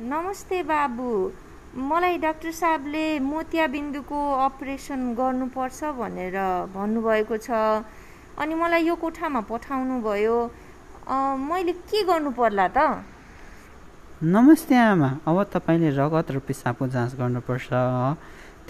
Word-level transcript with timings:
नमस्ते 0.00 0.62
बाबु। 0.64 1.04
मलाई 1.76 2.16
डाक्टर 2.18 2.50
साहबले 2.50 3.20
मोतियाबिन्दुको 3.20 4.20
अपरेसन 4.40 5.12
गर्नुपर्छ 5.12 5.84
भनेर 6.00 6.36
भन्नुभएको 6.72 7.36
छ। 7.36 7.84
अनि 8.40 8.54
मलाई 8.56 8.88
यो 8.88 8.94
कोठामा 8.96 9.40
पठाउनु 9.52 10.00
भयो 10.00 10.36
मैले 11.44 11.72
के 11.84 12.02
गर्नु 12.08 12.30
पर्ला 12.32 12.68
त? 12.72 13.04
नमस्ते 14.24 14.76
आमा। 14.80 15.10
अब 15.28 15.36
तपाईँले 15.52 15.90
रगत 15.92 16.28
र 16.32 16.38
पिसाबको 16.40 16.88
जाँच 16.88 17.12
गर्नुपर्छ। 17.20 17.68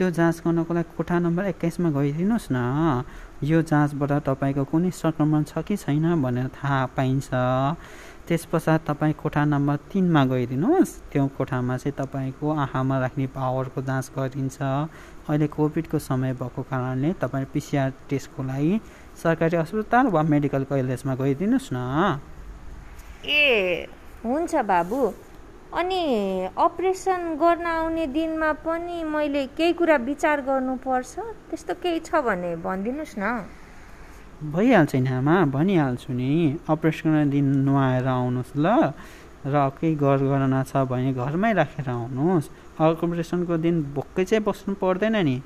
त्यो 0.03 0.11
जाँच 0.11 0.43
गर्नको 0.43 0.75
लागि 0.75 0.98
कोठा 0.98 1.19
नम्बर 1.23 1.45
एक्काइसमा 1.46 1.91
गइदिनुहोस् 1.95 2.51
न। 2.51 2.59
यो 3.46 3.62
जाँचबाट 3.62 4.12
तपाईँको 4.27 4.64
कुनै 4.66 4.91
सङ्क्रमण 4.91 5.43
छ 5.46 5.62
कि 5.62 5.79
छैन 5.79 6.19
भनेर 6.19 6.51
थाहा 6.59 6.91
पाइन्छ। 6.98 7.30
त्यस 8.27 8.43
पश्चात 8.51 8.83
तपाईँ 8.83 9.15
कोठा 9.15 9.45
नम्बर 9.46 9.77
तिनमा 9.95 10.23
गइदिनुहोस्। 10.27 10.91
त्यो 11.07 11.23
कोठामा 11.38 11.77
चाहिँ 11.79 11.95
तपाईँको 11.95 12.46
आँखामा 12.51 12.98
राख्ने 12.98 13.27
पावरको 13.30 13.79
जाँच 13.79 14.10
गरिन्छ। 14.19 14.59
अहिले 15.30 15.46
कोभिडको 15.46 15.98
समय 16.02 16.34
भएको 16.34 16.62
कारणले 16.66 17.12
तपाईँ 17.23 17.46
पिसिआर 17.55 17.91
टेस्टको 18.10 18.43
लागि 18.43 18.74
सरकारी 19.23 19.57
अस्पताल 19.62 20.07
वा 20.10 20.23
मेडिकल 20.27 20.66
कलेजमा 20.66 21.15
गइदिनुहोस् 21.15 21.71
न। 21.73 21.79
ए 23.23 23.87
हुन्छ 24.27 24.55
बाबु। 24.66 25.15
अनि 25.72 26.52
अपरेसन 26.52 27.22
गर्न 27.40 27.66
आउने 27.66 28.06
दिनमा 28.12 28.52
पनि 28.60 29.02
मैले 29.08 29.44
केही 29.56 29.72
कुरा 29.72 29.96
विचार 30.04 30.40
गर्नुपर्छ। 30.45 31.14
त्यस्तो 31.48 31.74
केही 31.80 32.00
छ 32.04 32.20
भने 32.20 32.50
भनिदिनुहोस् 32.60 33.16
न। 33.16 33.24
भइहाल्छ 34.52 34.95
नि 35.00 35.08
आमा 35.08 35.36
भनिहाल्छु 35.48 36.12
नि। 36.12 36.60
अपरेसन 36.68 37.08
गर्ने 37.08 37.24
दिन 37.32 37.46
नुहाएर 37.64 38.06
आउनुहोस् 38.06 38.52
ल। 38.60 38.66
र 39.48 39.54
केही 39.80 39.95
गरगरना 39.96 40.60
छ 40.68 40.84
भने 40.92 41.12
घरमै 41.16 41.52
राखेर 41.56 41.88
आउनुहोस्। 41.88 42.46
अपरेसनको 42.76 43.56
दिन 43.56 43.76
भोकै 43.96 44.24
चाहिँ 44.28 44.45
बस्नु 44.45 44.76
पर्दैन 44.76 45.16
नि। 45.24 45.36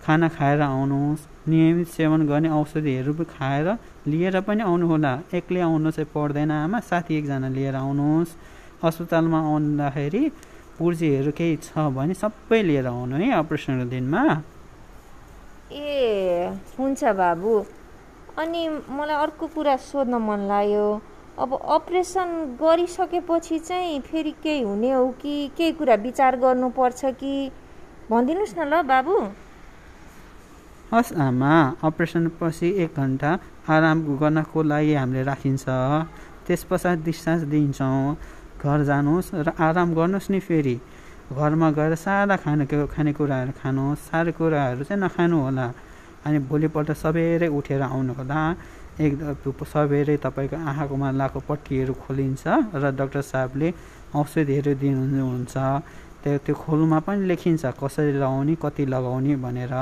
खाना 0.00 0.28
खाएर 0.32 0.60
आउनुहोस्। 0.64 1.28
नियमित 1.44 1.88
सेवन 1.92 2.24
गर्ने 2.24 2.48
औषधिहरू 2.56 3.12
खाएर 3.36 3.68
लिएर 4.08 4.40
पनि 4.48 4.62
आउनु 4.64 4.86
होला 4.88 5.12
एक्लै 5.28 5.60
आउनु 5.60 5.90
चाहिँ 5.92 6.08
पर्दैन 6.08 6.50
आमा। 6.64 6.80
साथी 6.80 7.12
एकजना 7.20 7.48
लिएर 7.52 7.76
आउनुहोस्। 7.76 8.32
अस्पतालमा 8.84 9.40
आउँदाखेरि 9.40 10.22
पुर्जीहरू 10.78 11.32
केही 11.38 11.56
छ 11.62 11.88
भने 11.96 12.14
सबै 12.14 12.62
लिएर 12.62 12.86
आउनु 12.86 13.16
है 13.16 13.30
अपरेसनको 13.38 13.84
दिनमा। 13.90 14.22
ए 15.72 16.50
हुन्छ 16.78 17.04
बाबु। 17.14 17.52
अनि 18.38 18.62
मलाई 18.90 19.16
अर्को 19.16 19.46
कुरा 19.54 19.76
सोध्न 19.80 20.14
मन 20.18 20.40
लाग्यो। 20.50 20.86
अब 21.34 21.50
अपरेसन 21.54 22.28
गरिसकेपछि 22.60 23.58
चाहिँ 23.58 24.00
फेरि 24.00 24.30
केही 24.42 24.62
हुने 24.62 24.90
हो 24.92 25.06
कि? 25.22 25.50
केही 25.56 25.72
कुरा 25.78 25.94
विचार 26.02 26.36
गर्नुपर्छ 26.42 27.04
कि? 27.20 27.34
भनिदिनुहोस् 28.10 28.58
न 28.58 28.62
ल 28.70 28.82
बाबु। 28.82 29.16
हस् 30.92 31.12
आमा 31.18 31.54
अपरेसन 31.82 32.28
पछि 32.38 32.68
एक 32.84 32.94
घन्टा 32.94 33.30
आराम 33.66 33.98
गर्नको 34.18 34.62
लागि 34.62 34.94
हामीले 34.94 35.22
राखिन्छ। 35.22 35.64
त्यस 36.46 36.62
पश्चात 36.70 36.98
डिस्चार्ज 37.04 37.42
दिन्छौँ। 37.50 38.14
घर 38.64 38.78
जानुहोस् 38.90 39.28
र 39.46 39.48
आराम 39.60 39.88
गर्नुहोस् 39.94 40.30
नि 40.32 40.40
फेरि। 40.40 40.76
घरमा 41.32 41.68
गएर 41.76 41.94
सादा 41.96 42.36
खाने 42.36 42.64
खानेकुराहरू 42.94 43.52
खानुहोस् 43.60 44.00
साह्रो 44.08 44.32
कुराहरू 44.38 44.82
चाहिँ 44.88 45.00
नखानु 45.02 45.36
होला। 45.44 45.66
अनि 46.24 46.38
भोलिपल्ट 46.48 46.90
सबेरै 46.96 47.48
उठेर 47.48 47.82
आउनु 47.84 48.12
होला 48.18 48.40
एक 49.00 49.12
सबेरै 49.64 50.16
तपाईँको 50.24 50.56
आँखाकोमा 50.56 51.08
लाएको 51.20 51.38
पट्टीहरू 51.48 51.92
खोलिन्छ 52.02 52.44
र 52.72 52.84
डाक्टर 52.98 53.22
साहबले 53.22 53.68
औषधिहरू 54.14 54.72
दिनुहुन्छ। 54.80 55.54
त्यो 56.22 56.38
त्यो 56.44 56.54
खोलमा 56.56 56.98
पनि 57.04 57.26
लेखिन्छ 57.28 57.64
कसरी 57.76 58.12
लगाउने 58.16 58.54
कति 58.56 58.84
लगाउने 58.86 59.34
भनेर। 59.44 59.74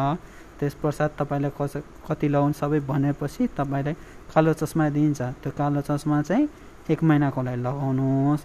त्यस 0.58 0.74
पश्चात 0.82 1.10
तपाईँलाई 1.18 1.52
कस 1.58 1.74
कति 2.06 2.26
लगाउने 2.34 2.54
सबै 2.58 2.80
भनेपछि 2.90 3.42
तपाईँलाई 3.58 3.94
कालो 4.30 4.52
चस्मा 4.58 4.84
दिइन्छ। 4.90 5.20
त्यो 5.42 5.50
कालो 5.58 5.80
चस्मा 5.86 6.22
चाहिँ 6.22 6.48
एक 6.90 7.02
महिनाको 7.02 7.40
लागि 7.42 7.60
लगाउनुहोस्। 7.62 8.42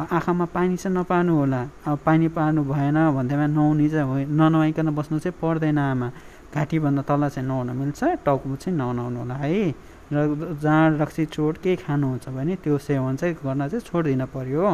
आँखामा 0.00 0.44
पानी 0.56 0.76
चाहिँ 0.76 0.96
नपार्नु 0.96 1.32
होला। 1.36 1.60
अब 1.86 1.98
पानी 2.06 2.28
पार्नु 2.32 2.64
भएन 2.64 2.96
भन्दैमा 3.16 3.46
नुहाउने 3.46 3.88
चाहिँ 3.88 4.24
ननुहाइकन 4.24 4.88
बस्नु 4.96 5.18
चाहिँ 5.20 5.36
पर्दैन 5.36 5.78
आमा। 5.78 6.08
घाँटीभन्दा 6.54 7.02
तल 7.08 7.28
चाहिँ 7.28 7.46
नुहाउन 7.48 7.70
मिल्छ 7.76 8.00
टाउको 8.24 8.56
चाहिँ 8.56 8.76
ननुहाउनु 8.78 9.18
होला 9.20 9.34
है। 9.34 9.74
र 10.12 10.16
जाँड 10.60 11.00
रक्सी 11.00 11.24
चोट 11.32 11.56
केही 11.64 11.76
खानुहुन्छ 11.84 12.28
भने 12.28 12.56
त्यो 12.64 12.78
सेवन 12.78 13.16
चाहिँ 13.16 13.34
गर्न 13.44 13.68
चाहिँ 13.68 13.84
छोडिदिन 13.84 14.24
पर्यो। 14.32 14.64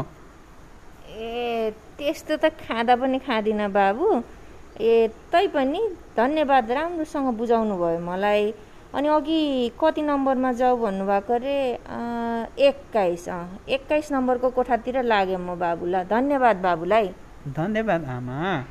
ए 1.19 1.71
त्यस्तो 1.99 2.37
त 2.43 2.55
खाँदा 2.59 2.95
पनि 2.99 3.19
खाँदिनँ 3.19 3.71
बाबु। 3.71 4.07
ए 4.81 5.09
तैपनि 5.31 5.83
धन्यवाद 6.17 6.71
राम्रोसँग 6.71 7.29
बुझाउनु 7.39 7.75
भयो 7.75 8.01
मलाई। 8.03 8.55
अनि 8.95 9.09
अघि 9.09 9.41
कति 9.79 10.03
नम्बरमा 10.03 10.53
जाऊ 10.59 10.75
भन्नुभएको 10.79 11.33
अरे? 11.35 11.57
एक्काइस 12.59 13.29
अँ 13.29 13.59
एक्काइस 13.69 14.13
नम्बरको 14.13 14.51
कोठातिर 14.51 15.03
लाग्यो 15.03 15.39
म 15.39 15.59
बाबुलाई। 15.59 16.05
धन्यवाद 16.05 16.57
बाबुलाई। 16.57 17.09
धन्यवाद 17.49 18.05
आमा। 18.05 18.69